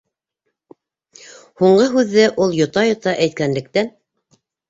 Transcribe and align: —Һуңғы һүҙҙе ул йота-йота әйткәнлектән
—Һуңғы 1.61 1.85
һүҙҙе 1.97 2.25
ул 2.45 2.57
йота-йота 2.61 3.15
әйткәнлектән 3.29 3.93